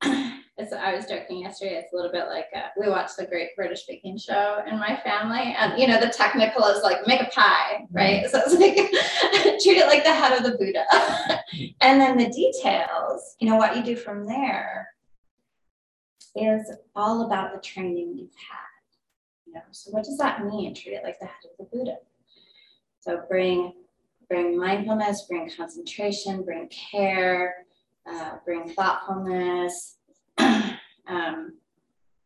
As 0.57 0.73
I 0.73 0.93
was 0.93 1.05
joking 1.05 1.39
yesterday. 1.39 1.75
It's 1.75 1.91
a 1.91 1.95
little 1.95 2.11
bit 2.11 2.27
like 2.27 2.47
uh, 2.55 2.67
we 2.79 2.87
watched 2.87 3.17
the 3.17 3.25
Great 3.25 3.55
British 3.55 3.85
Baking 3.87 4.17
Show 4.17 4.61
in 4.67 4.77
my 4.77 4.99
family, 5.03 5.55
and 5.57 5.79
you 5.79 5.87
know 5.87 5.99
the 5.99 6.09
technical 6.09 6.65
is 6.65 6.83
like 6.83 7.07
make 7.07 7.21
a 7.21 7.29
pie, 7.31 7.87
right? 7.91 8.29
So 8.29 8.41
it's 8.45 8.53
like 8.53 8.75
treat 9.61 9.77
it 9.77 9.87
like 9.87 10.03
the 10.03 10.13
head 10.13 10.37
of 10.37 10.43
the 10.43 10.57
Buddha, 10.57 10.85
and 11.81 11.99
then 11.99 12.17
the 12.17 12.29
details, 12.29 13.35
you 13.39 13.49
know, 13.49 13.55
what 13.55 13.75
you 13.75 13.83
do 13.83 13.95
from 13.95 14.25
there 14.25 14.89
is 16.35 16.71
all 16.95 17.25
about 17.25 17.53
the 17.53 17.61
training 17.61 18.15
you've 18.15 18.35
had. 18.35 19.47
You 19.47 19.53
know, 19.53 19.61
so 19.71 19.89
what 19.91 20.03
does 20.03 20.17
that 20.17 20.45
mean? 20.45 20.75
Treat 20.75 20.93
it 20.93 21.03
like 21.03 21.19
the 21.19 21.25
head 21.25 21.45
of 21.45 21.57
the 21.57 21.75
Buddha. 21.75 21.97
So 22.99 23.23
bring 23.27 23.73
bring 24.31 24.57
mindfulness, 24.57 25.23
bring 25.23 25.51
concentration, 25.57 26.41
bring 26.43 26.69
care, 26.69 27.65
uh, 28.09 28.37
bring 28.45 28.69
thoughtfulness, 28.69 29.97
um, 31.07 31.57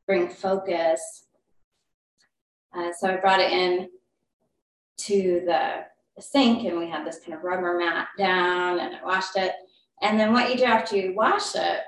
bring 0.05 0.29
focus. 0.29 1.25
Uh, 2.77 2.91
so 2.99 3.09
I 3.09 3.15
brought 3.15 3.39
it 3.39 3.51
in 3.51 3.89
to 4.97 5.41
the, 5.45 5.85
sink 6.17 6.65
and 6.65 6.79
we 6.79 6.89
had 6.89 7.05
this 7.05 7.19
kind 7.19 7.33
of 7.33 7.43
rubber 7.43 7.77
mat 7.77 8.07
down 8.17 8.79
and 8.79 8.95
I 8.95 9.03
washed 9.03 9.35
it. 9.35 9.51
And 10.01 10.17
then 10.17 10.31
what 10.31 10.49
you 10.49 10.55
do 10.57 10.63
after 10.63 10.95
you 10.95 11.13
wash 11.13 11.55
it 11.55 11.81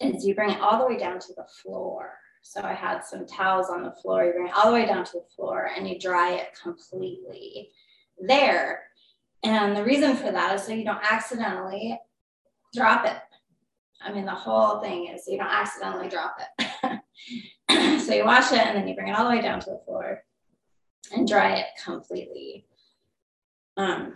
is 0.00 0.26
you 0.26 0.34
bring 0.34 0.50
it 0.50 0.60
all 0.60 0.80
the 0.80 0.92
way 0.92 0.98
down 0.98 1.20
to 1.20 1.32
the 1.36 1.46
floor. 1.62 2.14
So 2.42 2.62
I 2.62 2.72
had 2.72 3.04
some 3.04 3.24
towels 3.24 3.68
on 3.70 3.84
the 3.84 3.92
floor, 3.92 4.24
you 4.24 4.32
bring 4.32 4.48
it 4.48 4.54
all 4.56 4.72
the 4.72 4.72
way 4.72 4.86
down 4.86 5.04
to 5.04 5.12
the 5.12 5.24
floor 5.36 5.70
and 5.76 5.88
you 5.88 6.00
dry 6.00 6.32
it 6.32 6.48
completely 6.60 7.70
there. 8.18 8.86
And 9.44 9.76
the 9.76 9.84
reason 9.84 10.16
for 10.16 10.30
that 10.30 10.54
is 10.54 10.62
so 10.62 10.72
you 10.72 10.84
don't 10.84 11.02
accidentally 11.10 11.98
drop 12.74 13.06
it. 13.06 13.16
I 14.00 14.12
mean, 14.12 14.24
the 14.24 14.32
whole 14.32 14.80
thing 14.80 15.08
is 15.08 15.24
so 15.24 15.32
you 15.32 15.38
don't 15.38 15.46
accidentally 15.46 16.08
drop 16.08 16.36
it. 16.58 18.00
so 18.00 18.14
you 18.14 18.24
wash 18.24 18.52
it 18.52 18.58
and 18.58 18.76
then 18.76 18.88
you 18.88 18.94
bring 18.94 19.08
it 19.08 19.16
all 19.16 19.24
the 19.24 19.36
way 19.36 19.42
down 19.42 19.60
to 19.60 19.70
the 19.70 19.80
floor 19.84 20.22
and 21.12 21.26
dry 21.26 21.56
it 21.56 21.66
completely. 21.84 22.66
Um, 23.76 24.14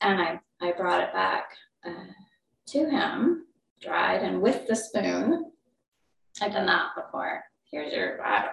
and 0.00 0.20
I, 0.20 0.40
I 0.60 0.72
brought 0.72 1.02
it 1.02 1.12
back 1.12 1.50
uh, 1.86 2.12
to 2.68 2.78
him, 2.90 3.46
dried 3.80 4.22
and 4.22 4.40
with 4.40 4.66
the 4.66 4.76
spoon. 4.76 5.52
I've 6.40 6.52
done 6.52 6.66
that 6.66 6.90
before. 6.96 7.42
Here's 7.70 7.92
your, 7.92 8.24
I 8.24 8.48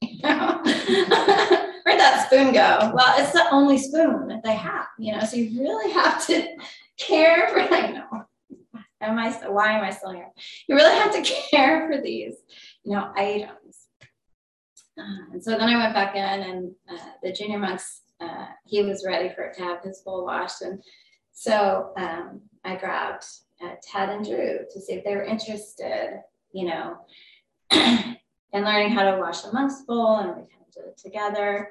don't 0.00 0.22
know. 0.22 0.62
Where'd 0.64 1.74
that 2.00 2.26
spoon 2.26 2.52
go? 2.52 2.92
Well, 2.94 3.14
it's 3.18 3.32
the 3.32 3.48
only 3.50 3.78
spoon 3.78 4.28
that 4.28 4.42
they 4.42 4.54
have, 4.54 4.86
you 4.98 5.12
know, 5.12 5.20
so 5.20 5.36
you 5.36 5.60
really 5.60 5.92
have 5.92 6.26
to 6.26 6.56
care 6.98 7.48
for, 7.48 7.60
I 7.74 7.92
know, 7.92 8.24
am 9.00 9.18
I, 9.18 9.30
why 9.48 9.72
am 9.72 9.84
I 9.84 9.90
still 9.90 10.12
here? 10.12 10.28
You 10.68 10.74
really 10.74 10.96
have 10.96 11.12
to 11.12 11.22
care 11.50 11.88
for 11.88 12.00
these, 12.00 12.34
you 12.84 12.92
know, 12.92 13.12
items. 13.16 13.88
Uh, 14.98 15.32
and 15.32 15.42
so 15.42 15.52
then 15.52 15.62
I 15.62 15.76
went 15.76 15.94
back 15.94 16.14
in 16.14 16.50
and 16.50 16.72
uh, 16.90 17.10
the 17.22 17.32
junior 17.32 17.58
monks, 17.58 18.02
uh, 18.20 18.46
he 18.66 18.82
was 18.82 19.04
ready 19.06 19.32
for 19.34 19.44
it 19.44 19.54
to 19.56 19.62
have 19.62 19.82
his 19.82 20.00
bowl 20.00 20.24
washed. 20.24 20.62
And 20.62 20.82
so 21.32 21.92
um, 21.96 22.40
I 22.64 22.76
grabbed 22.76 23.24
uh, 23.62 23.74
Ted 23.82 24.10
and 24.10 24.24
Drew 24.24 24.60
to 24.70 24.80
see 24.80 24.94
if 24.94 25.04
they 25.04 25.14
were 25.14 25.24
interested, 25.24 26.20
you 26.52 26.66
know, 26.66 26.96
in 27.72 28.16
learning 28.52 28.90
how 28.90 29.10
to 29.10 29.18
wash 29.18 29.44
a 29.44 29.52
monk's 29.52 29.82
bowl. 29.82 30.18
And 30.18 30.28
we 30.30 30.42
kind 30.42 30.64
of 30.66 30.74
did 30.74 30.84
it 30.84 30.98
together 30.98 31.70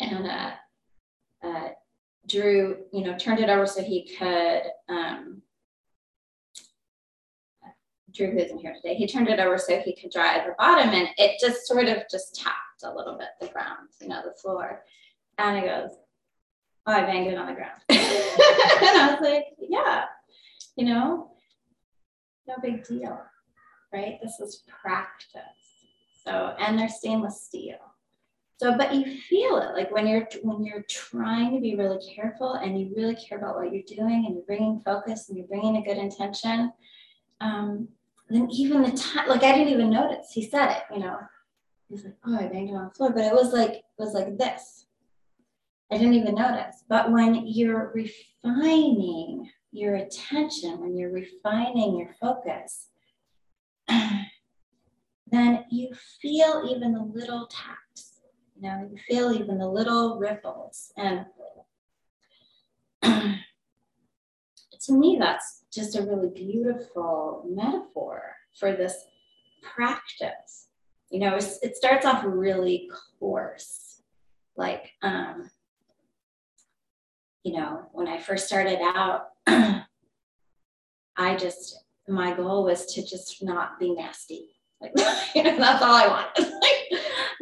and 0.00 0.26
uh, 0.26 0.50
uh, 1.42 1.68
Drew, 2.26 2.78
you 2.92 3.04
know, 3.04 3.16
turned 3.18 3.40
it 3.40 3.48
over 3.48 3.66
so 3.66 3.82
he 3.82 4.14
could. 4.16 4.62
Um, 4.88 5.42
Drew, 8.12 8.30
who 8.30 8.38
isn't 8.38 8.58
here 8.58 8.74
today, 8.74 8.94
he 8.94 9.06
turned 9.06 9.28
it 9.28 9.40
over 9.40 9.56
so 9.56 9.80
he 9.80 9.96
could 9.96 10.12
dry 10.12 10.44
the 10.44 10.54
bottom, 10.58 10.90
and 10.90 11.08
it 11.16 11.40
just 11.40 11.66
sort 11.66 11.86
of 11.86 12.02
just 12.10 12.34
tapped 12.34 12.82
a 12.84 12.94
little 12.94 13.16
bit 13.16 13.28
the 13.40 13.48
ground, 13.48 13.88
you 14.00 14.08
know, 14.08 14.20
the 14.24 14.34
floor. 14.34 14.84
And 15.38 15.56
he 15.56 15.62
goes, 15.62 15.90
"Oh, 16.86 16.92
I 16.92 17.02
banged 17.02 17.32
it 17.32 17.38
on 17.38 17.46
the 17.46 17.54
ground," 17.54 17.80
and 17.88 17.98
I 17.98 19.08
was 19.12 19.20
like, 19.22 19.46
"Yeah, 19.58 20.04
you 20.76 20.84
know, 20.84 21.30
no 22.46 22.54
big 22.62 22.84
deal, 22.84 23.18
right? 23.92 24.18
This 24.22 24.38
is 24.40 24.62
practice." 24.82 25.40
So, 26.24 26.54
and 26.58 26.78
they're 26.78 26.88
stainless 26.88 27.42
steel. 27.42 27.78
So, 28.58 28.76
but 28.76 28.94
you 28.94 29.04
feel 29.04 29.56
it 29.58 29.74
like 29.74 29.90
when 29.90 30.06
you're 30.06 30.28
when 30.42 30.64
you're 30.64 30.84
trying 30.88 31.52
to 31.54 31.60
be 31.60 31.74
really 31.74 31.98
careful 32.14 32.54
and 32.54 32.78
you 32.78 32.92
really 32.96 33.16
care 33.16 33.38
about 33.38 33.56
what 33.56 33.72
you're 33.72 33.82
doing 33.86 34.24
and 34.26 34.34
you're 34.34 34.44
bringing 34.46 34.80
focus 34.80 35.28
and 35.28 35.36
you're 35.36 35.48
bringing 35.48 35.76
a 35.76 35.82
good 35.82 35.98
intention. 35.98 36.72
Um, 37.40 37.88
then 38.28 38.48
even 38.50 38.82
the 38.82 38.92
time, 38.92 39.28
like 39.28 39.42
I 39.42 39.52
didn't 39.52 39.72
even 39.72 39.90
notice. 39.90 40.30
He 40.32 40.48
said 40.48 40.70
it, 40.70 40.82
you 40.94 41.00
know. 41.00 41.18
He's 41.88 42.04
like, 42.04 42.16
oh, 42.26 42.36
I 42.36 42.46
banged 42.46 42.70
it 42.70 42.74
on 42.74 42.84
the 42.84 42.94
floor, 42.94 43.10
but 43.12 43.24
it 43.24 43.34
was 43.34 43.52
like 43.52 43.70
it 43.70 43.84
was 43.98 44.14
like 44.14 44.38
this. 44.38 44.86
I 45.90 45.98
didn't 45.98 46.14
even 46.14 46.36
notice. 46.36 46.84
But 46.88 47.12
when 47.12 47.46
you're 47.46 47.92
refining 47.94 49.50
your 49.72 49.96
attention, 49.96 50.80
when 50.80 50.96
you're 50.96 51.12
refining 51.12 51.98
your 51.98 52.14
focus, 52.18 52.88
then 53.88 55.64
you 55.70 55.94
feel 56.20 56.66
even 56.70 56.92
the 56.92 57.02
little 57.02 57.46
taps. 57.46 58.11
You 58.62 58.68
know, 58.68 58.88
you 58.92 58.98
feel 59.08 59.32
even 59.32 59.58
the 59.58 59.66
little 59.66 60.20
ripples. 60.20 60.92
And 60.96 61.26
to 63.02 64.92
me, 64.92 65.16
that's 65.18 65.64
just 65.74 65.96
a 65.96 66.02
really 66.02 66.28
beautiful 66.28 67.44
metaphor 67.50 68.36
for 68.54 68.72
this 68.76 69.04
practice. 69.62 70.68
You 71.10 71.18
know, 71.18 71.34
it 71.34 71.76
starts 71.76 72.06
off 72.06 72.22
really 72.24 72.88
coarse, 73.18 74.00
like, 74.56 74.92
um, 75.02 75.50
you 77.42 77.54
know, 77.54 77.88
when 77.90 78.06
I 78.06 78.18
first 78.18 78.46
started 78.46 78.78
out, 78.80 79.30
I 79.46 81.34
just, 81.36 81.82
my 82.06 82.32
goal 82.32 82.62
was 82.62 82.86
to 82.94 83.04
just 83.04 83.42
not 83.42 83.80
be 83.80 83.92
nasty. 83.92 84.50
Like, 84.80 84.92
you 85.34 85.42
know, 85.42 85.56
that's 85.58 85.82
all 85.82 85.94
I 85.94 86.06
wanted. 86.06 86.52
like, 86.62 86.81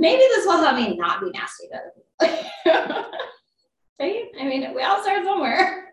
maybe 0.00 0.22
this 0.22 0.46
will 0.46 0.60
help 0.60 0.76
me 0.76 0.96
not 0.96 1.20
be 1.20 1.30
nasty 1.30 1.68
though. 1.70 2.26
right? 4.00 4.24
I 4.40 4.44
mean, 4.44 4.74
we 4.74 4.82
all 4.82 5.02
start 5.02 5.24
somewhere. 5.24 5.92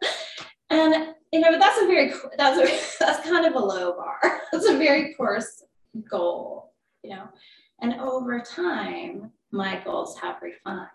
And 0.70 1.14
you 1.32 1.42
know, 1.42 1.52
but 1.52 1.60
that's 1.60 1.82
a 1.82 1.86
very 1.86 2.12
that's 2.38 2.58
a 2.58 3.04
that's 3.06 3.30
kind 3.30 3.46
of 3.46 3.54
a 3.54 3.60
low 3.60 3.94
bar. 3.94 4.20
That's 4.52 4.70
a 4.70 4.78
very 4.78 5.14
coarse 5.14 5.64
goal, 6.10 6.74
you 7.04 7.10
know. 7.12 7.28
And 7.82 7.96
over 7.96 8.40
time, 8.40 9.32
my 9.52 9.82
goals 9.84 10.18
have 10.20 10.42
refined 10.42 10.88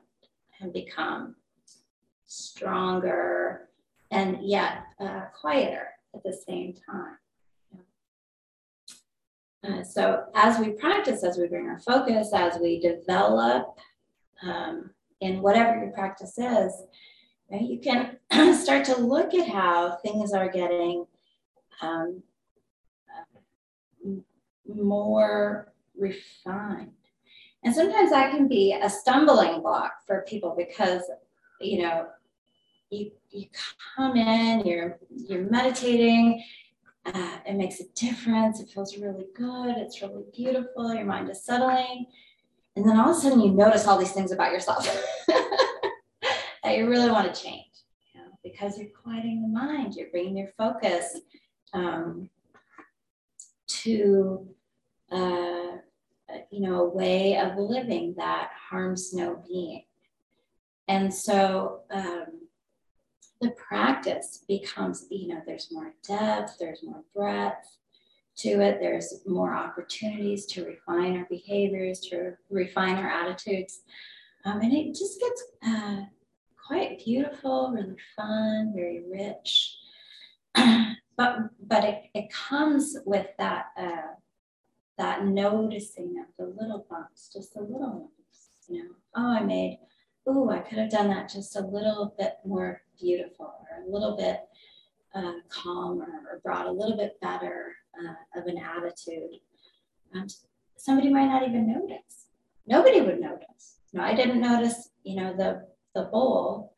and 0.60 0.72
become 0.72 1.36
stronger 2.24 3.68
and 4.10 4.38
yet 4.42 4.84
uh, 5.00 5.26
quieter 5.38 5.88
at 6.14 6.22
the 6.22 6.32
same 6.32 6.74
time. 6.74 7.18
Uh, 9.64 9.82
so 9.82 10.24
as 10.34 10.58
we 10.58 10.70
practice, 10.70 11.22
as 11.22 11.38
we 11.38 11.46
bring 11.46 11.68
our 11.68 11.78
focus, 11.78 12.30
as 12.34 12.58
we 12.60 12.80
develop 12.80 13.78
um, 14.42 14.90
in 15.20 15.40
whatever 15.40 15.78
your 15.78 15.92
practice 15.92 16.36
is, 16.36 16.72
right, 17.50 17.62
you 17.62 17.78
can 17.78 18.18
start 18.54 18.84
to 18.84 19.00
look 19.00 19.34
at 19.34 19.48
how 19.48 19.96
things 20.02 20.32
are 20.32 20.48
getting 20.48 21.06
um, 21.80 22.22
more 24.66 25.72
refined. 25.96 26.90
And 27.64 27.74
sometimes 27.74 28.10
that 28.10 28.32
can 28.32 28.48
be 28.48 28.76
a 28.80 28.90
stumbling 28.90 29.62
block 29.62 29.92
for 30.06 30.24
people 30.26 30.54
because, 30.56 31.02
you 31.60 31.82
know, 31.82 32.06
you, 32.90 33.12
you 33.30 33.46
come 33.96 34.16
in, 34.16 34.66
you're 34.66 34.98
you're 35.10 35.48
meditating, 35.48 36.42
uh, 37.04 37.38
it 37.46 37.54
makes 37.54 37.80
a 37.80 37.84
difference. 37.94 38.60
It 38.60 38.70
feels 38.70 38.96
really 38.96 39.26
good. 39.34 39.76
It's 39.76 40.00
really 40.02 40.24
beautiful. 40.34 40.94
Your 40.94 41.04
mind 41.04 41.28
is 41.30 41.44
settling. 41.44 42.06
And 42.76 42.88
then 42.88 42.98
all 42.98 43.10
of 43.10 43.16
a 43.16 43.20
sudden, 43.20 43.40
you 43.40 43.52
notice 43.52 43.86
all 43.86 43.98
these 43.98 44.12
things 44.12 44.32
about 44.32 44.52
yourself 44.52 44.84
that 45.28 46.76
you 46.76 46.88
really 46.88 47.10
want 47.10 47.32
to 47.32 47.42
change 47.42 47.66
you 48.14 48.20
know, 48.20 48.28
because 48.42 48.78
you're 48.78 48.88
quieting 49.02 49.42
the 49.42 49.48
mind. 49.48 49.94
You're 49.94 50.10
bringing 50.10 50.36
your 50.36 50.52
focus 50.56 51.20
um, 51.74 52.30
to, 53.68 54.46
uh, 55.10 55.76
you 56.50 56.60
know, 56.60 56.84
a 56.84 56.88
way 56.88 57.36
of 57.36 57.58
living 57.58 58.14
that 58.16 58.50
harms 58.70 59.12
no 59.12 59.42
being. 59.46 59.84
And 60.88 61.12
so, 61.12 61.80
um, 61.90 62.41
the 63.42 63.50
practice 63.50 64.44
becomes, 64.48 65.06
you 65.10 65.28
know, 65.28 65.42
there's 65.44 65.68
more 65.72 65.92
depth, 66.06 66.56
there's 66.58 66.82
more 66.82 67.02
breadth 67.14 67.76
to 68.38 68.60
it, 68.60 68.78
there's 68.80 69.20
more 69.26 69.54
opportunities 69.54 70.46
to 70.46 70.64
refine 70.64 71.16
our 71.16 71.26
behaviors, 71.28 72.00
to 72.00 72.32
refine 72.50 72.96
our 72.96 73.10
attitudes. 73.10 73.82
Um, 74.44 74.60
and 74.60 74.72
it 74.72 74.94
just 74.94 75.20
gets 75.20 75.44
uh, 75.66 76.02
quite 76.66 77.04
beautiful, 77.04 77.72
really 77.74 77.96
fun, 78.16 78.72
very 78.74 79.02
rich. 79.10 79.76
but 81.16 81.38
but 81.66 81.84
it, 81.84 82.04
it 82.14 82.32
comes 82.32 82.96
with 83.04 83.26
that 83.38 83.66
uh, 83.78 84.14
that 84.98 85.26
noticing 85.26 86.14
of 86.20 86.26
the 86.38 86.54
little 86.60 86.86
bumps, 86.88 87.30
just 87.32 87.54
the 87.54 87.60
little 87.60 88.00
ones, 88.00 88.48
you 88.68 88.84
know. 88.84 88.90
Oh, 89.16 89.36
I 89.36 89.42
made 89.42 89.78
oh, 90.26 90.50
I 90.50 90.58
could 90.60 90.78
have 90.78 90.90
done 90.90 91.08
that 91.08 91.28
just 91.28 91.56
a 91.56 91.60
little 91.60 92.14
bit 92.18 92.34
more 92.44 92.81
beautiful 93.02 93.46
or 93.46 93.84
a 93.84 93.90
little 93.90 94.16
bit 94.16 94.40
uh, 95.14 95.40
calmer 95.48 96.06
or 96.30 96.40
brought 96.42 96.66
a 96.66 96.72
little 96.72 96.96
bit 96.96 97.20
better 97.20 97.74
uh, 97.98 98.40
of 98.40 98.46
an 98.46 98.58
attitude. 98.58 99.40
Um, 100.14 100.26
somebody 100.76 101.10
might 101.10 101.26
not 101.26 101.46
even 101.46 101.70
notice. 101.70 102.26
Nobody 102.66 103.00
would 103.00 103.20
notice. 103.20 103.78
No, 103.92 104.02
I 104.02 104.14
didn't 104.14 104.40
notice, 104.40 104.90
you 105.02 105.16
know, 105.16 105.34
the, 105.36 105.66
the 105.94 106.04
bowl, 106.04 106.74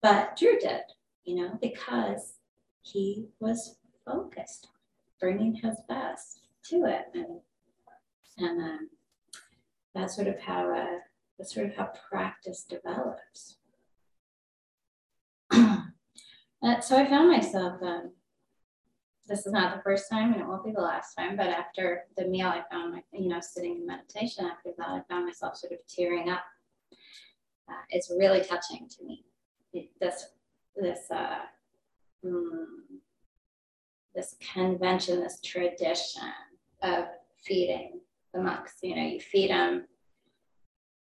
but 0.00 0.36
Drew 0.36 0.58
did, 0.58 0.82
you 1.24 1.36
know, 1.36 1.58
because 1.60 2.34
he 2.82 3.26
was 3.40 3.76
focused 4.06 4.68
bringing 5.20 5.54
his 5.54 5.76
best 5.88 6.46
to 6.64 6.84
it. 6.86 7.06
And, 7.14 7.40
and 8.38 8.60
um, 8.62 8.88
that's 9.94 10.14
sort 10.14 10.28
of 10.28 10.38
how 10.40 10.72
uh, 10.74 10.98
that's 11.38 11.54
sort 11.54 11.66
of 11.66 11.74
how 11.74 11.90
practice 12.08 12.64
develops. 12.68 13.56
Uh, 16.62 16.80
so 16.80 16.96
I 16.96 17.06
found 17.06 17.28
myself, 17.28 17.82
um, 17.82 18.12
this 19.26 19.46
is 19.46 19.52
not 19.52 19.76
the 19.76 19.82
first 19.82 20.10
time 20.10 20.32
and 20.32 20.40
it 20.40 20.46
won't 20.46 20.64
be 20.64 20.72
the 20.72 20.80
last 20.80 21.14
time, 21.14 21.36
but 21.36 21.48
after 21.48 22.04
the 22.16 22.26
meal, 22.26 22.48
I 22.48 22.62
found 22.70 22.94
my, 22.94 23.02
you 23.12 23.28
know, 23.28 23.40
sitting 23.40 23.76
in 23.76 23.86
meditation 23.86 24.46
after 24.46 24.70
that, 24.76 24.88
I 24.88 25.02
found 25.08 25.26
myself 25.26 25.56
sort 25.56 25.72
of 25.72 25.78
tearing 25.86 26.30
up. 26.30 26.42
Uh, 27.68 27.82
it's 27.90 28.10
really 28.10 28.40
touching 28.40 28.88
to 28.88 29.04
me. 29.04 29.24
It, 29.74 29.90
this, 30.00 30.30
this, 30.74 31.10
uh, 31.10 31.40
mm, 32.24 32.64
this 34.14 34.34
convention, 34.52 35.20
this 35.20 35.40
tradition 35.44 36.32
of 36.82 37.04
feeding 37.44 38.00
the 38.32 38.40
monks. 38.40 38.76
You 38.82 38.96
know, 38.96 39.02
you 39.02 39.20
feed 39.20 39.50
them 39.50 39.86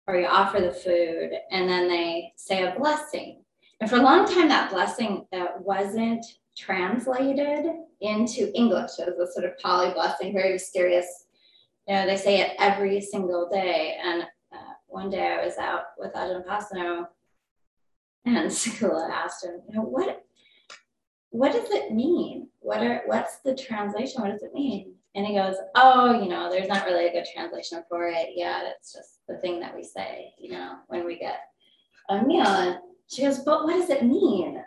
or 0.08 0.20
you 0.20 0.26
offer 0.26 0.60
the 0.60 0.72
food 0.72 1.32
and 1.52 1.70
then 1.70 1.88
they 1.88 2.34
say 2.36 2.64
a 2.66 2.78
blessing. 2.78 3.44
And 3.80 3.90
for 3.90 3.98
a 3.98 4.02
long 4.02 4.26
time, 4.26 4.50
that 4.50 4.72
blessing 4.72 5.26
that 5.32 5.62
wasn't 5.62 6.26
translated 6.58 7.66
into 8.02 8.52
English. 8.54 8.92
It 9.00 9.16
was 9.18 9.30
a 9.30 9.34
sort 9.34 9.46
of 9.46 9.58
Pali 9.60 9.94
blessing, 9.94 10.34
very 10.34 10.54
mysterious. 10.54 11.26
You 11.88 11.96
know, 11.96 12.06
they 12.06 12.18
say 12.18 12.42
it 12.42 12.56
every 12.60 13.00
single 13.02 13.50
day. 13.50 13.98
And 14.04 14.24
uh, 14.54 14.74
one 14.88 15.10
day 15.10 15.28
I 15.28 15.44
was 15.44 15.58
out 15.58 15.84
with 15.98 16.14
Ajahn 16.14 16.46
Pasanno 16.46 17.08
and 18.26 18.36
Sakula 18.52 19.10
asked 19.10 19.46
him, 19.46 19.62
you 19.68 19.76
know, 19.76 19.84
what, 19.84 20.24
what 21.30 21.54
does 21.54 21.70
it 21.72 21.94
mean? 21.94 22.50
What 22.60 22.82
are, 22.82 23.04
what's 23.06 23.40
the 23.40 23.56
translation? 23.56 24.22
What 24.22 24.32
does 24.32 24.44
it 24.44 24.54
mean? 24.54 24.94
And 25.16 25.26
he 25.26 25.36
goes, 25.36 25.56
Oh, 25.76 26.22
you 26.22 26.30
know, 26.30 26.50
there's 26.52 26.68
not 26.68 26.86
really 26.86 27.08
a 27.08 27.12
good 27.12 27.26
translation 27.34 27.84
for 27.90 28.08
it 28.08 28.30
yet. 28.36 28.66
It's 28.68 28.94
just 28.94 29.20
the 29.28 29.38
thing 29.38 29.60
that 29.60 29.76
we 29.76 29.84
say, 29.84 30.34
you 30.38 30.52
know, 30.52 30.76
when 30.88 31.06
we 31.06 31.18
get 31.18 31.40
a 32.10 32.24
meal. 32.24 32.80
She 33.10 33.24
goes, 33.24 33.40
But 33.40 33.66
what 33.66 33.74
does 33.74 33.90
it 33.90 34.04
mean? 34.04 34.64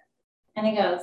And 0.57 0.66
he 0.66 0.76
goes, 0.76 1.00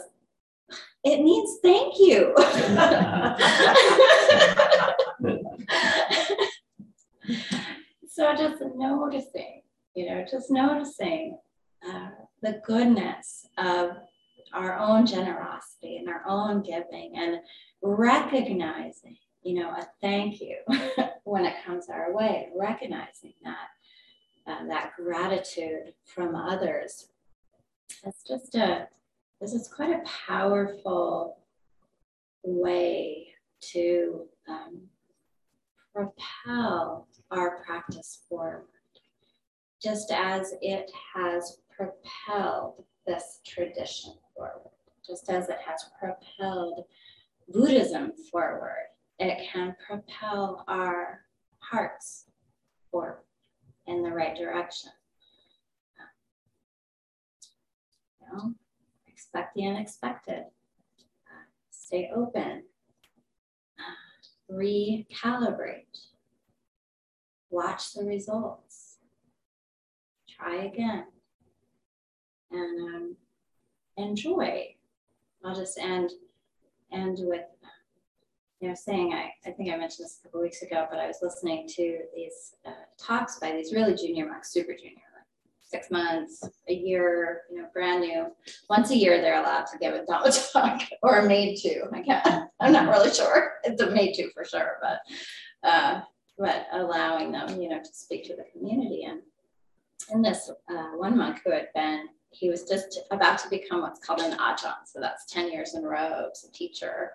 It 1.03 1.21
means 1.21 1.57
thank 1.63 1.97
you. 1.99 2.35
so 8.07 8.35
just 8.35 8.61
noticing, 8.75 9.63
you 9.95 10.09
know, 10.09 10.23
just 10.29 10.51
noticing 10.51 11.39
uh, 11.87 12.09
the 12.41 12.61
goodness 12.65 13.47
of 13.57 13.91
our 14.53 14.77
own 14.77 15.05
generosity 15.05 15.95
and 15.97 16.09
our 16.09 16.23
own 16.27 16.61
giving 16.61 17.13
and 17.15 17.39
recognizing 17.81 19.15
you 19.43 19.55
know, 19.55 19.69
a 19.69 19.87
thank 20.01 20.41
you 20.41 20.57
when 21.23 21.45
it 21.45 21.55
comes 21.65 21.89
our 21.89 22.13
way, 22.13 22.49
recognizing 22.55 23.33
that 23.43 23.67
uh, 24.47 24.65
that 24.67 24.91
gratitude 24.95 25.93
from 26.05 26.35
others. 26.35 27.07
It's 28.05 28.23
just 28.27 28.55
a 28.55 28.87
this 29.41 29.53
is 29.53 29.67
quite 29.67 29.91
a 29.91 30.03
powerful 30.27 31.39
way 32.43 33.27
to 33.71 34.25
um, 34.47 34.81
propel 35.93 37.07
our 37.31 37.63
practice 37.63 38.23
forward, 38.27 38.65
just 39.81 40.11
as 40.11 40.53
it 40.61 40.91
has 41.15 41.59
propelled 41.69 42.83
this 43.07 43.39
tradition 43.45 44.13
forward, 44.35 44.71
just 45.05 45.29
as 45.29 45.47
it 45.49 45.59
has 45.65 45.85
propelled 45.99 46.83
Buddhism 47.47 48.11
forward 48.31 48.89
it 49.19 49.49
can 49.51 49.75
propel 49.85 50.63
our 50.67 51.21
hearts 51.59 52.25
forward. 52.89 53.23
in 53.87 54.03
the 54.03 54.11
right 54.11 54.35
direction. 54.35 54.91
Know, 58.31 58.53
expect 59.07 59.55
the 59.55 59.67
unexpected. 59.67 60.45
Stay 61.71 62.09
open. 62.15 62.63
Recalibrate. 64.51 65.85
Watch 67.49 67.93
the 67.93 68.03
results. 68.03 68.97
Try 70.29 70.65
again. 70.65 71.05
And 72.51 72.95
um, 72.95 73.15
enjoy. 73.97 74.75
I'll 75.43 75.55
just 75.55 75.77
end 75.77 76.11
end 76.91 77.19
with 77.21 77.45
you 78.59 78.67
know 78.67 78.75
saying 78.75 79.13
I, 79.13 79.31
I 79.47 79.51
think 79.51 79.71
I 79.71 79.77
mentioned 79.77 80.05
this 80.05 80.19
a 80.19 80.27
couple 80.27 80.41
weeks 80.41 80.61
ago, 80.61 80.87
but 80.89 80.99
I 80.99 81.07
was 81.07 81.19
listening 81.21 81.67
to 81.75 81.99
these 82.15 82.55
uh, 82.65 82.71
talks 82.97 83.39
by 83.39 83.51
these 83.51 83.73
really 83.73 83.95
junior 83.95 84.27
monks, 84.27 84.51
super 84.51 84.73
junior, 84.73 85.08
six 85.69 85.91
months, 85.91 86.43
a 86.67 86.73
year, 86.73 87.41
you 87.49 87.57
know, 87.57 87.67
brand 87.73 88.01
new. 88.01 88.27
Once 88.69 88.91
a 88.91 88.95
year, 88.95 89.21
they're 89.21 89.39
allowed 89.39 89.65
to 89.67 89.77
give 89.77 89.93
a 89.93 89.99
Dhamma 89.99 90.51
talk 90.53 90.81
or 91.03 91.21
made 91.23 91.57
to. 91.57 91.83
I 91.93 92.01
can't, 92.01 92.49
I'm 92.59 92.73
not 92.73 92.89
really 92.89 93.13
sure. 93.13 93.53
It's 93.63 93.81
a 93.81 93.89
made 93.89 94.13
to 94.15 94.31
for 94.31 94.43
sure, 94.43 94.77
but 94.81 94.99
uh, 95.63 96.01
but 96.37 96.67
allowing 96.71 97.31
them, 97.33 97.61
you 97.61 97.69
know, 97.69 97.79
to 97.79 97.93
speak 97.93 98.23
to 98.25 98.35
the 98.35 98.45
community. 98.53 99.03
And 99.03 99.21
in 100.11 100.21
this 100.21 100.49
uh, 100.69 100.91
one 100.95 101.17
monk 101.17 101.41
who 101.45 101.51
had 101.51 101.67
been 101.75 102.07
he 102.31 102.49
was 102.49 102.63
just 102.63 102.99
about 103.11 103.39
to 103.39 103.49
become 103.49 103.81
what's 103.81 103.99
called 103.99 104.21
an 104.21 104.37
ajahn. 104.37 104.85
So 104.85 104.99
that's 104.99 105.25
10 105.25 105.51
years 105.51 105.73
in 105.73 105.85
as 105.85 106.45
a 106.47 106.51
teacher. 106.51 107.11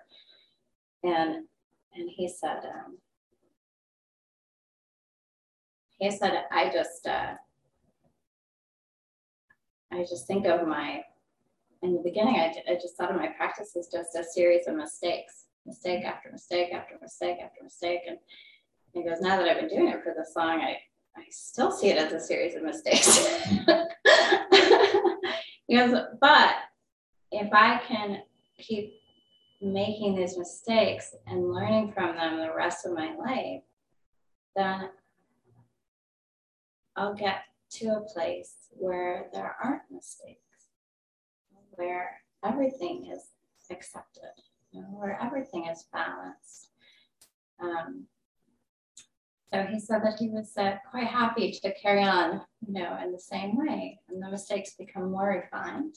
And, 1.03 1.45
and 1.93 2.09
he 2.09 2.27
said, 2.27 2.59
um, 2.65 2.97
he 5.99 6.11
said, 6.11 6.43
I 6.51 6.69
just, 6.69 7.07
uh, 7.07 7.35
I 9.91 9.99
just 10.01 10.27
think 10.27 10.45
of 10.45 10.67
my, 10.67 11.01
in 11.81 11.93
the 11.93 12.01
beginning, 12.01 12.35
I, 12.35 12.53
I 12.69 12.75
just 12.75 12.95
thought 12.97 13.11
of 13.11 13.17
my 13.17 13.27
practice 13.27 13.75
as 13.77 13.87
just 13.87 14.15
a 14.15 14.23
series 14.23 14.67
of 14.67 14.75
mistakes, 14.75 15.45
mistake 15.65 16.03
after 16.03 16.31
mistake 16.31 16.73
after 16.73 16.95
mistake 17.01 17.37
after 17.43 17.63
mistake. 17.63 18.01
And 18.07 18.17
he 18.93 19.03
goes, 19.03 19.21
now 19.21 19.37
that 19.37 19.47
I've 19.47 19.59
been 19.59 19.69
doing 19.69 19.89
it 19.89 20.03
for 20.03 20.13
this 20.15 20.33
long, 20.35 20.61
I, 20.61 20.77
I 21.17 21.23
still 21.29 21.71
see 21.71 21.89
it 21.89 21.97
as 21.97 22.11
a 22.11 22.19
series 22.19 22.55
of 22.55 22.63
mistakes. 22.63 23.17
he 25.67 25.77
goes, 25.77 25.99
but 26.19 26.55
if 27.31 27.51
I 27.53 27.79
can 27.87 28.21
keep 28.57 28.93
making 29.61 30.15
these 30.15 30.37
mistakes 30.37 31.15
and 31.27 31.51
learning 31.51 31.91
from 31.93 32.15
them 32.15 32.37
the 32.37 32.53
rest 32.55 32.85
of 32.85 32.93
my 32.93 33.15
life, 33.15 33.61
then 34.55 34.89
I'll 36.95 37.13
get 37.13 37.39
to 37.71 37.87
a 37.87 38.13
place 38.13 38.55
where 38.71 39.27
there 39.33 39.55
aren't 39.63 39.91
mistakes, 39.91 40.39
where 41.71 42.21
everything 42.43 43.11
is 43.13 43.23
accepted, 43.71 44.31
you 44.71 44.81
know, 44.81 44.87
where 44.87 45.19
everything 45.21 45.65
is 45.65 45.85
balanced. 45.91 46.69
Um, 47.59 48.05
so 49.53 49.63
he 49.63 49.79
said 49.79 50.03
that 50.03 50.19
he 50.19 50.29
was 50.29 50.51
uh, 50.57 50.75
quite 50.89 51.07
happy 51.07 51.51
to 51.51 51.73
carry 51.81 52.03
on, 52.03 52.41
you 52.67 52.73
know, 52.73 52.97
in 53.03 53.11
the 53.11 53.19
same 53.19 53.57
way, 53.57 53.99
and 54.09 54.21
the 54.21 54.29
mistakes 54.29 54.75
become 54.77 55.11
more 55.11 55.41
refined. 55.43 55.95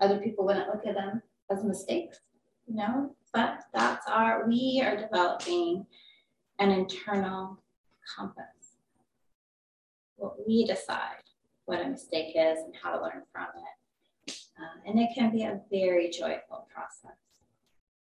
Other 0.00 0.18
people 0.18 0.44
wouldn't 0.44 0.68
look 0.68 0.86
at 0.86 0.94
them 0.94 1.22
as 1.50 1.64
mistakes, 1.64 2.18
you 2.66 2.76
know, 2.76 3.14
but 3.32 3.60
that's 3.72 4.06
our, 4.08 4.46
we 4.48 4.82
are 4.84 4.96
developing 4.96 5.86
an 6.58 6.70
internal 6.70 7.62
compass. 8.16 8.57
What 10.18 10.46
we 10.46 10.64
decide 10.64 11.22
what 11.64 11.80
a 11.80 11.88
mistake 11.88 12.34
is 12.34 12.58
and 12.58 12.74
how 12.82 12.92
to 12.92 13.02
learn 13.02 13.22
from 13.32 13.46
it. 13.56 14.34
Uh, 14.58 14.90
and 14.90 14.98
it 14.98 15.10
can 15.14 15.30
be 15.30 15.44
a 15.44 15.60
very 15.70 16.10
joyful 16.10 16.66
process. 16.74 17.16